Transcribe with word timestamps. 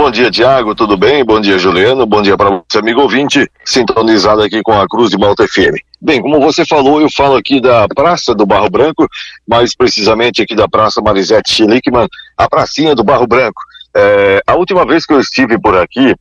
bom 0.00 0.10
dia, 0.10 0.30
Tiago, 0.30 0.74
tudo 0.74 0.96
bem? 0.96 1.22
Bom 1.22 1.38
dia, 1.42 1.58
Juliano, 1.58 2.06
bom 2.06 2.22
dia 2.22 2.34
para 2.34 2.48
você, 2.48 2.78
amigo 2.78 3.02
ouvinte, 3.02 3.46
sintonizado 3.66 4.40
aqui 4.40 4.62
com 4.62 4.72
a 4.72 4.88
Cruz 4.88 5.10
de 5.10 5.18
Malta 5.18 5.46
FM. 5.46 5.76
Bem, 6.00 6.22
como 6.22 6.40
você 6.40 6.64
falou, 6.64 7.02
eu 7.02 7.08
falo 7.14 7.36
aqui 7.36 7.60
da 7.60 7.86
Praça 7.86 8.34
do 8.34 8.46
Barro 8.46 8.70
Branco, 8.70 9.06
mais 9.46 9.76
precisamente 9.76 10.40
aqui 10.40 10.54
da 10.54 10.66
Praça 10.66 11.02
Marisete 11.02 11.52
Schlickman, 11.52 12.08
a 12.34 12.48
pracinha 12.48 12.94
do 12.94 13.04
Barro 13.04 13.26
Branco. 13.26 13.60
É, 13.94 14.40
a 14.46 14.54
última 14.54 14.86
vez 14.86 15.04
que 15.04 15.12
eu 15.12 15.20
estive 15.20 15.60
por 15.60 15.76
aqui, 15.76 16.16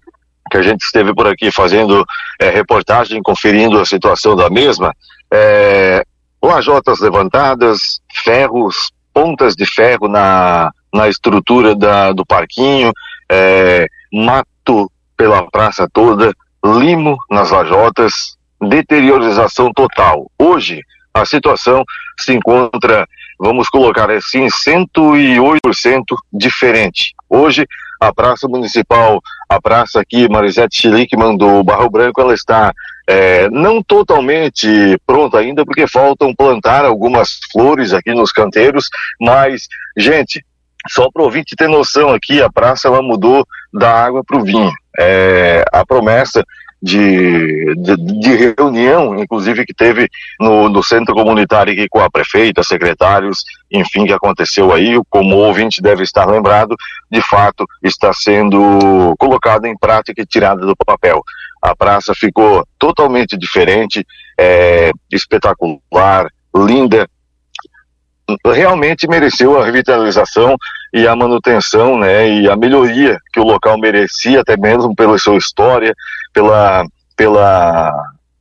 que 0.51 0.57
a 0.57 0.61
gente 0.61 0.81
esteve 0.81 1.15
por 1.15 1.25
aqui 1.25 1.49
fazendo 1.49 2.05
é, 2.37 2.49
reportagem, 2.49 3.23
conferindo 3.23 3.79
a 3.79 3.85
situação 3.85 4.35
da 4.35 4.49
mesma, 4.49 4.93
é, 5.33 6.03
lajotas 6.43 6.99
levantadas, 6.99 8.01
ferros, 8.25 8.91
pontas 9.13 9.55
de 9.55 9.65
ferro 9.65 10.09
na, 10.09 10.69
na 10.93 11.07
estrutura 11.07 11.73
da, 11.73 12.11
do 12.11 12.25
parquinho, 12.25 12.91
é, 13.31 13.87
mato 14.11 14.91
pela 15.15 15.49
praça 15.49 15.87
toda, 15.91 16.33
limo 16.63 17.17
nas 17.29 17.51
lajotas, 17.51 18.37
deteriorização 18.61 19.71
total. 19.73 20.29
Hoje, 20.37 20.81
a 21.13 21.25
situação 21.25 21.83
se 22.19 22.33
encontra, 22.33 23.07
vamos 23.39 23.69
colocar 23.69 24.09
assim, 24.11 24.47
108% 24.47 26.03
diferente. 26.31 27.13
Hoje, 27.29 27.65
a 27.99 28.13
Praça 28.13 28.47
Municipal, 28.47 29.19
a 29.49 29.61
praça 29.61 29.99
aqui, 29.99 30.29
Marisete 30.29 30.79
Chilique 30.79 31.17
mandou 31.17 31.63
Barro 31.63 31.89
Branco, 31.89 32.21
ela 32.21 32.33
está 32.33 32.73
é, 33.05 33.49
não 33.49 33.83
totalmente 33.83 34.97
pronta 35.05 35.39
ainda, 35.39 35.65
porque 35.65 35.87
faltam 35.87 36.33
plantar 36.33 36.85
algumas 36.85 37.39
flores 37.51 37.91
aqui 37.91 38.13
nos 38.13 38.31
canteiros, 38.31 38.87
mas, 39.19 39.67
gente, 39.97 40.45
só 40.87 41.09
para 41.11 41.21
o 41.21 41.25
ouvinte 41.25 41.55
ter 41.55 41.67
noção 41.67 42.09
aqui, 42.09 42.41
a 42.41 42.49
praça 42.49 42.87
ela 42.87 43.01
mudou 43.01 43.45
da 43.73 43.91
água 43.91 44.23
para 44.23 44.37
o 44.37 44.43
vinho. 44.43 44.71
É, 44.97 45.63
a 45.71 45.85
promessa 45.85 46.43
de, 46.81 47.75
de, 47.75 47.95
de, 47.97 48.53
reunião, 48.55 49.19
inclusive 49.19 49.65
que 49.65 49.73
teve 49.73 50.07
no, 50.39 50.69
no, 50.69 50.81
centro 50.81 51.13
comunitário 51.13 51.73
aqui 51.73 51.87
com 51.89 51.99
a 51.99 52.09
prefeita, 52.09 52.63
secretários, 52.63 53.43
enfim, 53.69 54.05
que 54.05 54.13
aconteceu 54.13 54.73
aí, 54.73 54.99
como 55.09 55.35
o 55.35 55.39
ouvinte 55.39 55.81
deve 55.81 56.03
estar 56.03 56.25
lembrado, 56.25 56.75
de 57.11 57.21
fato 57.21 57.65
está 57.83 58.13
sendo 58.13 59.13
colocado 59.19 59.65
em 59.65 59.77
prática 59.77 60.21
e 60.21 60.25
tirada 60.25 60.65
do 60.65 60.75
papel. 60.75 61.21
A 61.61 61.75
praça 61.75 62.13
ficou 62.15 62.65
totalmente 62.77 63.37
diferente, 63.37 64.05
é, 64.39 64.91
espetacular, 65.11 66.29
linda, 66.55 67.07
realmente 68.45 69.07
mereceu 69.07 69.59
a 69.59 69.65
revitalização 69.65 70.55
e 70.93 71.07
a 71.07 71.15
manutenção, 71.15 71.97
né, 71.97 72.29
e 72.29 72.49
a 72.49 72.55
melhoria 72.55 73.19
que 73.31 73.39
o 73.39 73.43
local 73.43 73.77
merecia, 73.77 74.41
até 74.41 74.57
mesmo 74.57 74.95
pela 74.95 75.17
sua 75.17 75.37
história, 75.37 75.93
pela, 76.33 76.83
pela, 77.15 77.93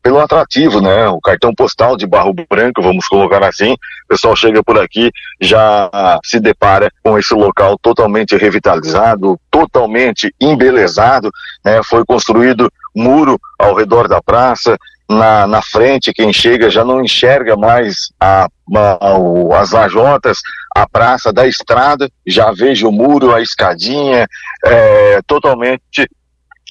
pelo 0.03 0.19
atrativo, 0.19 0.81
né, 0.81 1.09
o 1.09 1.21
cartão 1.21 1.55
postal 1.55 1.97
de 1.97 2.07
Barro 2.07 2.33
Branco, 2.33 2.83
vamos 2.83 3.07
colocar 3.07 3.45
assim, 3.45 3.73
o 3.73 4.09
pessoal 4.09 4.35
chega 4.35 4.63
por 4.65 4.79
aqui, 4.79 5.11
já 5.41 5.91
se 6.25 6.41
depara 6.41 6.91
com 7.03 7.19
esse 7.19 7.35
local 7.35 7.79
totalmente 7.83 8.37
revitalizado, 8.37 9.39
totalmente 9.51 10.35
embelezado, 10.41 11.31
né, 11.65 11.81
foi 11.85 12.05
construído 12.05 12.73
muro 12.97 13.39
ao 13.59 13.75
redor 13.75 14.09
da 14.09 14.23
praça, 14.23 14.79
na, 15.09 15.47
na 15.47 15.63
frente, 15.63 16.13
quem 16.13 16.33
chega 16.33 16.69
já 16.69 16.85
não 16.85 17.03
enxerga 17.03 17.57
mais 17.57 18.11
a, 18.21 18.47
a, 18.75 19.61
as 19.61 19.71
lajotas, 19.71 20.39
a 20.77 20.87
praça 20.87 21.33
da 21.33 21.47
estrada, 21.47 22.11
já 22.27 22.53
vejo 22.53 22.89
o 22.89 22.93
muro, 22.93 23.35
a 23.35 23.41
escadinha, 23.41 24.29
é, 24.65 25.21
totalmente 25.27 26.09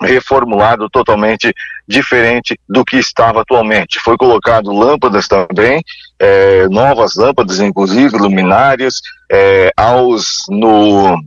reformulado, 0.02 0.88
totalmente 0.90 1.52
diferente 1.88 2.60
do 2.70 2.86
que 2.86 2.98
estava 2.98 3.42
atualmente. 3.42 4.00
Foi 4.00 4.16
colocado 4.16 4.72
lâmpadas 4.72 5.28
também, 5.28 5.82
é, 6.20 6.68
novas 6.70 7.16
lâmpadas, 7.16 7.60
inclusive 7.60 8.16
luminárias, 8.18 9.02
é, 9.32 9.72
aos 9.76 10.44
no 10.50 11.18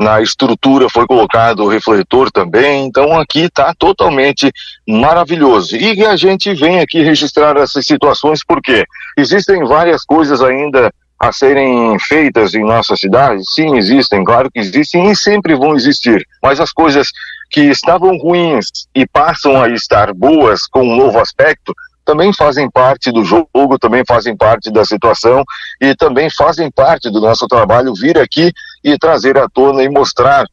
na 0.00 0.22
estrutura 0.22 0.88
foi 0.88 1.06
colocado 1.06 1.60
o 1.60 1.68
refletor 1.68 2.30
também, 2.30 2.86
então 2.86 3.20
aqui 3.20 3.40
está 3.40 3.74
totalmente 3.78 4.50
maravilhoso. 4.88 5.76
E 5.76 6.06
a 6.06 6.16
gente 6.16 6.54
vem 6.54 6.80
aqui 6.80 7.02
registrar 7.02 7.54
essas 7.58 7.84
situações 7.84 8.42
porque 8.42 8.86
existem 9.14 9.62
várias 9.64 10.02
coisas 10.02 10.40
ainda 10.40 10.90
a 11.20 11.30
serem 11.30 11.98
feitas 11.98 12.54
em 12.54 12.64
nossa 12.64 12.96
cidade? 12.96 13.42
Sim, 13.44 13.76
existem, 13.76 14.24
claro 14.24 14.50
que 14.50 14.58
existem 14.58 15.10
e 15.10 15.14
sempre 15.14 15.54
vão 15.54 15.76
existir. 15.76 16.26
Mas 16.42 16.58
as 16.60 16.72
coisas 16.72 17.10
que 17.50 17.60
estavam 17.64 18.16
ruins 18.16 18.68
e 18.94 19.06
passam 19.06 19.62
a 19.62 19.68
estar 19.68 20.14
boas 20.14 20.66
com 20.66 20.82
um 20.82 20.96
novo 20.96 21.18
aspecto, 21.18 21.74
também 22.06 22.32
fazem 22.32 22.70
parte 22.70 23.12
do 23.12 23.22
jogo, 23.22 23.78
também 23.78 24.02
fazem 24.06 24.34
parte 24.34 24.70
da 24.70 24.84
situação 24.84 25.44
e 25.78 25.94
também 25.94 26.28
fazem 26.30 26.70
parte 26.70 27.10
do 27.10 27.20
nosso 27.20 27.46
trabalho 27.46 27.92
vir 27.94 28.18
aqui 28.18 28.50
e 28.82 28.98
trazer 28.98 29.38
à 29.38 29.48
tona 29.48 29.82
e 29.82 29.88
mostrar 29.88 30.44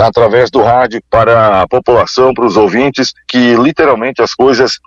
através 0.00 0.50
do 0.50 0.62
rádio 0.62 1.02
para 1.10 1.62
a 1.62 1.68
população, 1.68 2.32
para 2.32 2.46
os 2.46 2.56
ouvintes, 2.56 3.12
que 3.26 3.54
literalmente 3.56 4.22
as 4.22 4.34
coisas 4.34 4.78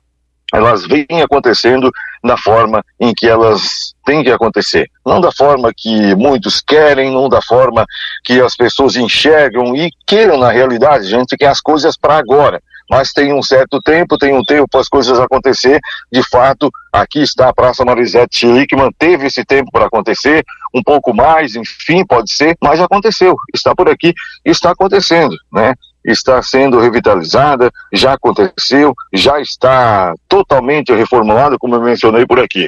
elas 0.51 0.85
vêm 0.87 1.21
acontecendo 1.21 1.91
na 2.23 2.35
forma 2.35 2.83
em 2.99 3.13
que 3.13 3.27
elas 3.27 3.93
têm 4.03 4.23
que 4.23 4.31
acontecer. 4.31 4.89
Não 5.05 5.21
da 5.21 5.31
forma 5.31 5.71
que 5.75 6.15
muitos 6.15 6.59
querem, 6.59 7.11
não 7.11 7.29
da 7.29 7.41
forma 7.41 7.85
que 8.23 8.41
as 8.41 8.55
pessoas 8.55 8.95
enxergam 8.95 9.75
e 9.75 9.91
queiram 10.07 10.37
na 10.37 10.51
realidade. 10.51 11.05
A 11.05 11.19
gente 11.19 11.37
quer 11.37 11.49
as 11.49 11.61
coisas 11.61 11.95
para 11.95 12.17
agora 12.17 12.59
mas 12.89 13.13
tem 13.13 13.33
um 13.33 13.43
certo 13.43 13.79
tempo, 13.81 14.17
tem 14.17 14.33
um 14.33 14.43
tempo 14.43 14.67
para 14.69 14.81
as 14.81 14.89
coisas 14.89 15.19
acontecer. 15.19 15.79
De 16.11 16.27
fato, 16.29 16.71
aqui 16.91 17.19
está 17.21 17.49
a 17.49 17.53
Praça 17.53 17.85
Marisete 17.85 18.39
Chile, 18.39 18.65
que 18.65 18.75
manteve 18.75 19.27
esse 19.27 19.45
tempo 19.45 19.69
para 19.71 19.85
acontecer, 19.85 20.43
um 20.73 20.81
pouco 20.81 21.13
mais, 21.13 21.55
enfim, 21.55 22.03
pode 22.05 22.33
ser, 22.33 22.57
mas 22.61 22.79
aconteceu, 22.79 23.35
está 23.53 23.75
por 23.75 23.87
aqui, 23.87 24.13
está 24.43 24.71
acontecendo, 24.71 25.35
né? 25.51 25.73
Está 26.03 26.41
sendo 26.41 26.79
revitalizada, 26.79 27.71
já 27.93 28.13
aconteceu, 28.13 28.93
já 29.13 29.39
está 29.39 30.13
totalmente 30.27 30.93
reformulada, 30.93 31.57
como 31.59 31.75
eu 31.75 31.81
mencionei 31.81 32.25
por 32.25 32.39
aqui. 32.39 32.67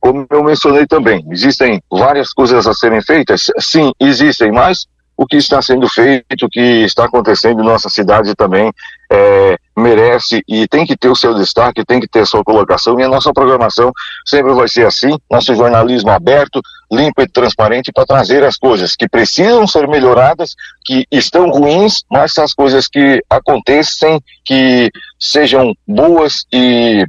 Como 0.00 0.26
eu 0.28 0.44
mencionei 0.44 0.86
também, 0.86 1.24
existem 1.30 1.82
várias 1.90 2.30
coisas 2.32 2.66
a 2.66 2.74
serem 2.74 3.00
feitas, 3.00 3.46
sim, 3.58 3.90
existem, 3.98 4.52
mas 4.52 4.86
o 5.16 5.26
que 5.26 5.36
está 5.36 5.62
sendo 5.62 5.88
feito, 5.88 6.44
o 6.44 6.48
que 6.48 6.60
está 6.84 7.04
acontecendo 7.04 7.62
em 7.62 7.64
nossa 7.64 7.88
cidade 7.88 8.34
também 8.34 8.70
é, 9.10 9.56
merece 9.76 10.42
e 10.48 10.68
tem 10.68 10.86
que 10.86 10.96
ter 10.96 11.08
o 11.08 11.16
seu 11.16 11.34
destaque, 11.34 11.84
tem 11.84 12.00
que 12.00 12.08
ter 12.08 12.26
sua 12.26 12.44
colocação 12.44 12.98
e 12.98 13.02
a 13.02 13.08
nossa 13.08 13.32
programação 13.32 13.92
sempre 14.24 14.52
vai 14.52 14.68
ser 14.68 14.86
assim, 14.86 15.16
nosso 15.30 15.54
jornalismo 15.54 16.10
aberto, 16.10 16.60
limpo 16.90 17.22
e 17.22 17.28
transparente 17.28 17.92
para 17.92 18.06
trazer 18.06 18.44
as 18.44 18.56
coisas 18.56 18.94
que 18.94 19.08
precisam 19.08 19.66
ser 19.66 19.88
melhoradas, 19.88 20.54
que 20.84 21.06
estão 21.10 21.50
ruins, 21.50 22.04
mas 22.10 22.38
as 22.38 22.54
coisas 22.54 22.86
que 22.88 23.22
acontecem, 23.28 24.20
que 24.44 24.90
sejam 25.18 25.74
boas 25.86 26.44
e 26.52 27.04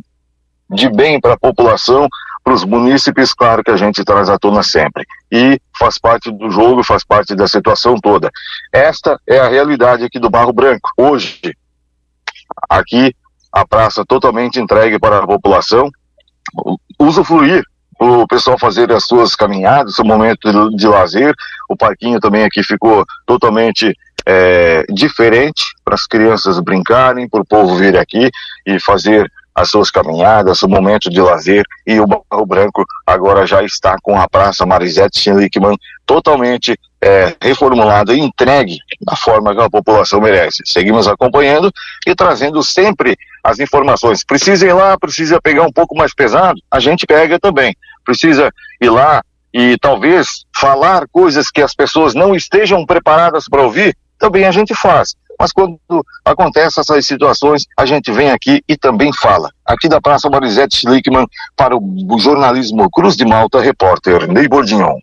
de 0.70 0.90
bem 0.90 1.20
para 1.20 1.34
a 1.34 1.40
população, 1.40 2.08
para 2.44 2.54
os 2.54 2.64
munícipes, 2.64 3.34
claro 3.34 3.64
que 3.64 3.72
a 3.72 3.78
gente 3.78 4.04
traz 4.04 4.30
à 4.30 4.38
tona 4.38 4.62
sempre. 4.62 5.04
E 5.32 5.60
faz 5.80 5.98
parte 5.98 6.32
do 6.32 6.50
jogo, 6.52 6.84
faz 6.84 7.04
parte 7.04 7.36
da 7.36 7.48
situação 7.48 7.96
toda. 8.00 8.30
Esta 8.72 9.20
é 9.28 9.40
a 9.40 9.50
realidade 9.50 10.04
aqui 10.04 10.20
do 10.20 10.30
Barro 10.30 10.54
Branco. 10.54 10.92
Hoje, 10.96 11.40
aqui, 12.70 13.14
a 13.52 13.66
praça 13.66 14.04
totalmente 14.06 14.60
entregue 14.60 15.00
para 15.00 15.20
a 15.20 15.28
população, 15.28 15.90
usufruir 17.00 17.64
o 18.00 18.28
pessoal 18.28 18.60
fazer 18.60 18.92
as 18.92 19.06
suas 19.06 19.36
caminhadas, 19.36 19.96
seu 19.96 20.06
momento 20.06 20.52
de, 20.52 20.76
de 20.76 20.88
lazer. 20.88 21.34
O 21.70 21.78
parquinho 21.78 22.20
também 22.20 22.44
aqui 22.44 22.62
ficou 22.62 23.06
totalmente 23.26 23.96
é, 24.26 24.84
diferente 24.90 25.64
para 25.84 25.96
as 25.96 26.06
crianças 26.06 26.60
brincarem, 26.60 27.30
para 27.30 27.42
o 27.42 27.46
povo 27.46 27.76
vir 27.76 27.98
aqui 27.98 28.30
e 28.66 28.80
fazer 28.80 29.32
as 29.56 29.70
suas 29.70 29.90
caminhadas, 29.90 30.62
o 30.62 30.68
momento 30.68 31.10
de 31.10 31.22
lazer 31.22 31.64
e 31.88 32.00
o 32.00 32.06
Barro 32.06 32.46
Branco 32.46 32.84
agora 33.08 33.48
já 33.48 33.64
está 33.64 33.96
com 34.04 34.20
a 34.20 34.28
Praça 34.28 34.66
Marisete 34.66 35.20
Schlickman 35.20 35.78
totalmente 36.06 36.78
é, 37.02 37.34
reformulada 37.42 38.14
e 38.14 38.20
entregue 38.20 38.78
da 39.02 39.16
forma 39.16 39.56
que 39.56 39.62
a 39.62 39.70
população 39.70 40.20
merece. 40.20 40.62
Seguimos 40.66 41.08
acompanhando 41.08 41.72
e 42.06 42.14
trazendo 42.14 42.62
sempre 42.62 43.18
as 43.44 43.60
informações. 43.60 44.26
Precisa 44.26 44.68
ir 44.68 44.74
lá, 44.74 44.98
precisa 44.98 45.40
pegar 45.42 45.64
um 45.64 45.72
pouco 45.72 45.96
mais 45.96 46.14
pesado, 46.14 46.60
a 46.70 46.80
gente 46.80 47.06
pega 47.06 47.40
também. 47.40 47.76
Precisa 48.04 48.52
ir 48.82 48.90
lá 48.90 49.24
e 49.54 49.78
talvez 49.80 50.46
falar 50.54 51.08
coisas 51.10 51.50
que 51.50 51.62
as 51.62 51.74
pessoas 51.74 52.14
não 52.14 52.36
estejam 52.36 52.86
preparadas 52.86 53.46
para 53.50 53.62
ouvir, 53.62 53.96
também 54.20 54.46
a 54.46 54.52
gente 54.52 54.76
faz. 54.76 55.16
Mas 55.40 55.52
quando 55.52 55.78
acontecem 56.24 56.82
essas 56.82 57.06
situações, 57.06 57.66
a 57.78 57.86
gente 57.86 58.12
vem 58.12 58.32
aqui 58.32 58.64
e 58.68 58.78
também 58.78 59.12
fala. 59.14 59.52
Aqui 59.66 59.88
da 59.88 60.00
Praça 60.00 60.30
Marisete 60.30 60.78
Schlickman 60.78 61.28
para 61.56 61.76
o 61.76 62.20
jornalismo 62.20 62.90
Cruz 62.90 63.16
de 63.16 63.26
Malta, 63.26 63.60
repórter 63.60 64.28
Ney 64.28 64.48
Bordignon. 64.48 64.98